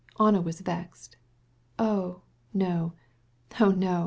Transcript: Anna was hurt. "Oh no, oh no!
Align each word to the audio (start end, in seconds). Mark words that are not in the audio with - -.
Anna 0.19 0.41
was 0.41 0.61
hurt. 0.65 1.15
"Oh 1.77 2.23
no, 2.55 2.93
oh 3.59 3.69
no! 3.69 3.99